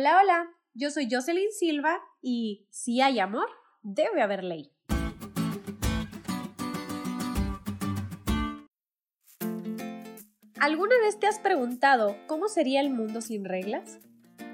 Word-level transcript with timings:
Hola, 0.00 0.20
hola, 0.22 0.48
yo 0.74 0.92
soy 0.92 1.08
Jocelyn 1.10 1.50
Silva 1.50 1.98
y 2.22 2.68
si 2.70 3.00
hay 3.00 3.18
amor, 3.18 3.48
debe 3.82 4.22
haber 4.22 4.44
ley. 4.44 4.70
¿Alguna 10.60 10.96
vez 10.98 11.18
te 11.18 11.26
has 11.26 11.40
preguntado 11.40 12.16
cómo 12.28 12.46
sería 12.46 12.80
el 12.80 12.90
mundo 12.90 13.20
sin 13.20 13.44
reglas? 13.44 13.98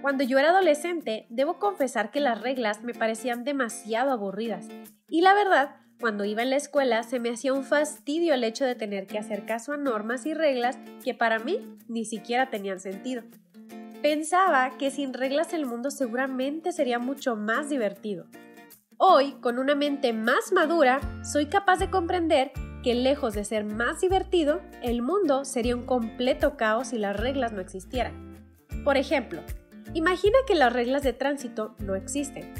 Cuando 0.01 0.25
yo 0.25 0.39
era 0.39 0.49
adolescente, 0.49 1.27
debo 1.29 1.59
confesar 1.59 2.11
que 2.11 2.21
las 2.21 2.41
reglas 2.41 2.83
me 2.83 2.95
parecían 2.95 3.45
demasiado 3.45 4.13
aburridas. 4.13 4.69
Y 5.11 5.21
la 5.21 5.35
verdad, 5.35 5.77
cuando 6.01 6.25
iba 6.25 6.43
en 6.43 6.49
la 6.49 6.57
escuela 6.57 7.03
se 7.03 7.21
me 7.21 7.29
hacía 7.29 7.53
un 7.53 7.65
fastidio 7.65 8.33
el 8.33 8.45
hecho 8.45 8.65
de 8.65 8.77
tener 8.77 9.07
que 9.07 9.19
hacer 9.19 9.45
caso 9.45 9.75
a 9.75 9.77
normas 9.77 10.25
y 10.25 10.33
reglas 10.33 10.79
que 11.05 11.13
para 11.13 11.39
mí 11.39 11.77
ni 11.87 12.07
siquiera 12.07 12.49
tenían 12.49 12.81
sentido. 12.81 13.25
Pensaba 14.05 14.77
que 14.77 14.91
sin 14.91 15.15
reglas 15.15 15.55
el 15.55 15.65
mundo 15.65 15.91
seguramente 15.91 16.73
sería 16.73 16.99
mucho 16.99 17.37
más 17.37 17.71
divertido. 17.71 18.27
Hoy, 18.99 19.33
con 19.41 19.59
una 19.59 19.75
mente 19.75 20.13
más 20.13 20.53
madura, 20.53 21.01
soy 21.25 21.47
capaz 21.47 21.79
de 21.79 21.89
comprender 21.89 22.53
que 22.83 22.95
lejos 22.95 23.33
de 23.33 23.47
ser 23.47 23.65
más 23.65 24.03
divertido, 24.03 24.61
el 24.83 25.01
mundo 25.01 25.47
sería 25.47 25.75
un 25.75 25.87
completo 25.87 26.59
caos 26.59 26.89
si 26.89 26.99
las 26.99 27.19
reglas 27.19 27.53
no 27.53 27.63
existieran. 27.63 28.45
Por 28.85 28.99
ejemplo, 28.99 29.41
imagina 29.95 30.37
que 30.47 30.55
las 30.55 30.75
reglas 30.75 31.03
de 31.03 31.15
tránsito 31.15 31.75
no 31.79 31.95
existen. 31.95 32.53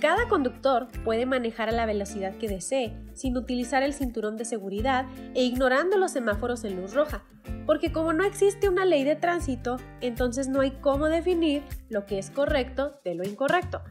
Cada 0.00 0.26
conductor 0.26 0.88
puede 1.04 1.26
manejar 1.26 1.68
a 1.68 1.72
la 1.72 1.84
velocidad 1.84 2.34
que 2.38 2.48
desee, 2.48 2.96
sin 3.12 3.36
utilizar 3.36 3.82
el 3.82 3.92
cinturón 3.92 4.38
de 4.38 4.46
seguridad 4.46 5.04
e 5.34 5.44
ignorando 5.44 5.98
los 5.98 6.12
semáforos 6.12 6.64
en 6.64 6.80
luz 6.80 6.94
roja, 6.94 7.26
porque 7.68 7.92
como 7.92 8.14
no 8.14 8.24
existe 8.24 8.66
una 8.70 8.86
ley 8.86 9.04
de 9.04 9.14
tránsito, 9.14 9.76
entonces 10.00 10.48
no 10.48 10.62
hay 10.62 10.70
cómo 10.70 11.04
definir 11.10 11.62
lo 11.90 12.06
que 12.06 12.18
es 12.18 12.30
correcto 12.30 12.98
de 13.04 13.14
lo 13.14 13.28
incorrecto. 13.28 13.82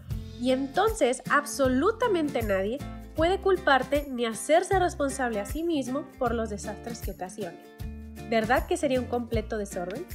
Y 0.41 0.49
entonces 0.49 1.21
absolutamente 1.29 2.41
nadie 2.41 2.79
puede 3.15 3.39
culparte 3.39 4.07
ni 4.09 4.25
hacerse 4.25 4.79
responsable 4.79 5.39
a 5.39 5.45
sí 5.45 5.61
mismo 5.61 6.07
por 6.17 6.33
los 6.33 6.49
desastres 6.49 7.01
que 7.01 7.11
ocasione. 7.11 7.55
¿Verdad 8.31 8.65
que 8.65 8.77
sería 8.77 8.99
un 8.99 9.05
completo 9.05 9.59
desorden? 9.59 10.07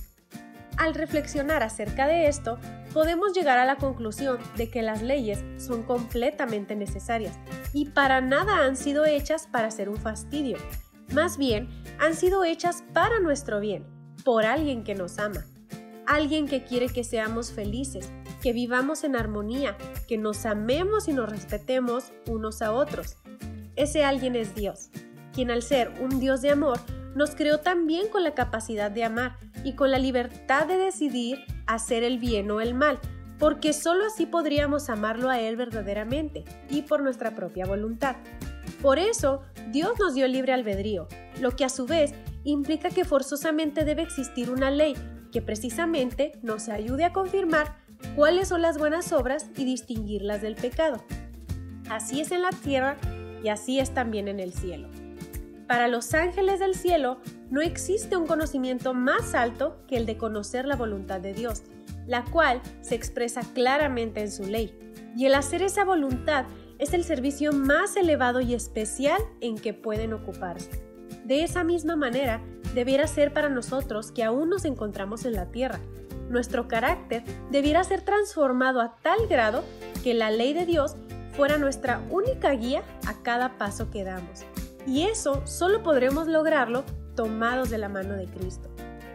Al 0.77 0.93
reflexionar 0.95 1.63
acerca 1.63 2.09
de 2.09 2.27
esto, 2.27 2.59
podemos 2.93 3.33
llegar 3.33 3.59
a 3.59 3.65
la 3.65 3.77
conclusión 3.77 4.39
de 4.57 4.71
que 4.71 4.83
las 4.83 5.03
leyes 5.03 5.45
son 5.59 5.85
completamente 5.85 6.75
necesarias 6.75 7.39
y 7.73 7.91
para 7.91 8.21
nada 8.21 8.67
han 8.67 8.75
sido 8.75 9.05
hechas 9.05 9.47
para 9.47 9.71
ser 9.71 9.89
un 9.89 9.99
fastidio. 9.99 10.57
Más 11.13 11.37
bien, 11.37 11.69
han 11.99 12.15
sido 12.15 12.43
hechas 12.43 12.83
para 12.95 13.21
nuestro 13.21 13.61
bien, 13.61 13.85
por 14.25 14.47
alguien 14.47 14.83
que 14.83 14.95
nos 14.95 15.19
ama, 15.19 15.45
alguien 16.07 16.49
que 16.49 16.65
quiere 16.65 16.89
que 16.89 17.05
seamos 17.05 17.53
felices, 17.53 18.11
que 18.41 18.55
vivamos 18.55 19.05
en 19.05 19.15
armonía, 19.15 19.77
que 20.09 20.17
nos 20.17 20.47
amemos 20.47 21.09
y 21.09 21.13
nos 21.13 21.29
respetemos 21.29 22.13
unos 22.27 22.63
a 22.63 22.73
otros. 22.73 23.19
Ese 23.77 24.05
alguien 24.05 24.37
es 24.37 24.55
Dios, 24.55 24.89
quien 25.35 25.51
al 25.51 25.63
ser 25.63 25.93
un 26.01 26.19
Dios 26.19 26.41
de 26.41 26.51
amor, 26.51 26.79
nos 27.15 27.35
creó 27.35 27.61
también 27.61 28.09
con 28.09 28.25
la 28.25 28.35
capacidad 28.35 28.91
de 28.91 29.05
amar 29.05 29.37
y 29.65 29.75
con 29.75 29.91
la 29.91 29.99
libertad 29.99 30.67
de 30.67 30.79
decidir 30.79 31.45
hacer 31.67 32.05
el 32.05 32.19
bien 32.19 32.51
o 32.51 32.63
el 32.63 32.73
mal, 32.73 32.99
porque 33.39 33.75
sólo 33.75 34.07
así 34.07 34.25
podríamos 34.25 34.89
amarlo 34.89 35.29
a 35.29 35.41
Él 35.41 35.57
verdaderamente 35.57 36.45
y 36.71 36.83
por 36.83 37.03
nuestra 37.03 37.35
propia 37.35 37.67
voluntad. 37.67 38.17
Por 38.83 38.99
eso, 38.99 39.43
Dios 39.71 39.93
nos 40.01 40.15
dio 40.15 40.27
libre 40.27 40.53
albedrío, 40.53 41.07
lo 41.41 41.53
que 41.53 41.65
a 41.65 41.69
su 41.69 41.87
vez 41.87 42.13
implica 42.43 42.91
que 42.91 43.05
forzosamente 43.05 43.85
debe 43.85 44.03
existir 44.03 44.51
una 44.51 44.73
ley 44.73 44.95
que 45.31 45.41
precisamente 45.41 46.33
nos 46.43 46.69
ayude 46.69 47.05
a 47.05 47.13
confirmar 47.13 47.77
cuáles 48.17 48.49
son 48.49 48.61
las 48.61 48.79
buenas 48.79 49.13
obras 49.13 49.47
y 49.57 49.65
distinguirlas 49.65 50.43
del 50.43 50.57
pecado. 50.57 51.03
Así 51.89 52.21
es 52.21 52.33
en 52.33 52.43
la 52.43 52.51
tierra 52.51 52.97
y 53.45 53.49
así 53.49 53.79
es 53.79 53.95
también 53.95 54.27
en 54.27 54.41
el 54.41 54.53
cielo. 54.53 54.89
Para 55.69 55.87
los 55.87 56.13
ángeles 56.13 56.59
del 56.59 56.75
cielo 56.75 57.19
no 57.51 57.61
existe 57.61 58.17
un 58.17 58.27
conocimiento 58.27 58.95
más 58.95 59.35
alto 59.35 59.77
que 59.87 59.97
el 59.97 60.07
de 60.07 60.19
conocer 60.19 60.67
la 60.67 60.75
voluntad 60.75 61.21
de 61.21 61.35
Dios, 61.35 61.63
la 62.07 62.25
cual 62.25 62.61
se 62.81 62.97
expresa 62.97 63.43
claramente 63.55 64.21
en 64.21 64.33
su 64.33 64.45
ley. 64.45 64.77
Y 65.17 65.27
el 65.27 65.35
hacer 65.35 65.63
esa 65.63 65.85
voluntad 65.85 66.47
es 66.83 66.93
el 66.95 67.05
servicio 67.05 67.53
más 67.53 67.97
elevado 67.97 68.41
y 68.41 68.55
especial 68.55 69.23
en 69.41 69.57
que 69.57 69.73
pueden 69.73 70.13
ocuparse. 70.13 70.83
De 71.25 71.45
esa 71.45 71.63
misma 71.63 71.95
manera, 71.95 72.43
debiera 72.75 73.07
ser 73.07 73.33
para 73.33 73.49
nosotros 73.49 74.11
que 74.11 74.25
aún 74.25 74.51
nos 74.51 74.65
encontramos 74.65 75.25
en 75.25 75.35
la 75.35 75.47
tierra, 75.47 75.79
nuestro 76.29 76.67
carácter 76.67 77.23
debiera 77.53 77.85
ser 77.85 78.03
transformado 78.03 78.81
a 78.81 78.97
tal 78.97 79.29
grado 79.29 79.63
que 80.03 80.13
la 80.13 80.33
ley 80.33 80.55
de 80.55 80.67
Dios 80.67 80.97
fuera 81.37 81.57
nuestra 81.57 82.03
única 82.11 82.51
guía 82.51 82.83
a 83.07 83.23
cada 83.23 83.59
paso 83.59 83.89
que 83.93 84.03
damos. 84.03 84.41
Y 84.85 85.03
eso 85.03 85.47
solo 85.47 85.85
podremos 85.85 86.27
lograrlo 86.27 86.83
tomados 87.15 87.71
de 87.71 87.79
la 87.79 87.89
mano 87.89 88.15
de 88.15 88.27
Cristo. 88.27 88.69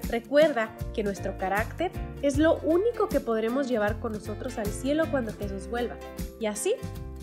Recuerda 0.07 0.73
que 0.93 1.03
nuestro 1.03 1.37
carácter 1.37 1.91
es 2.21 2.37
lo 2.37 2.59
único 2.59 3.09
que 3.09 3.19
podremos 3.19 3.67
llevar 3.67 3.99
con 3.99 4.13
nosotros 4.13 4.57
al 4.57 4.67
cielo 4.67 5.03
cuando 5.11 5.33
Jesús 5.33 5.67
vuelva, 5.67 5.97
y 6.39 6.45
así 6.45 6.75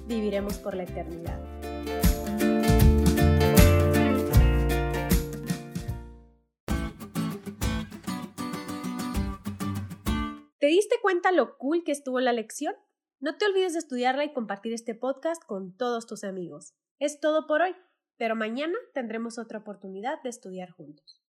viviremos 0.06 0.58
por 0.58 0.74
la 0.74 0.84
eternidad. 0.84 1.40
¿Te 10.58 10.66
diste 10.68 10.96
cuenta 11.02 11.30
lo 11.30 11.58
cool 11.58 11.84
que 11.84 11.92
estuvo 11.92 12.20
la 12.20 12.32
lección? 12.32 12.74
No 13.20 13.36
te 13.36 13.46
olvides 13.46 13.74
de 13.74 13.80
estudiarla 13.80 14.24
y 14.24 14.32
compartir 14.32 14.72
este 14.72 14.94
podcast 14.94 15.42
con 15.44 15.76
todos 15.76 16.06
tus 16.06 16.24
amigos. 16.24 16.74
Es 16.98 17.20
todo 17.20 17.46
por 17.46 17.62
hoy, 17.62 17.74
pero 18.16 18.36
mañana 18.36 18.76
tendremos 18.92 19.38
otra 19.38 19.58
oportunidad 19.58 20.22
de 20.22 20.30
estudiar 20.30 20.70
juntos. 20.70 21.23